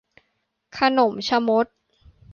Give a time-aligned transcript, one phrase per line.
[0.77, 1.65] ขนมชะมด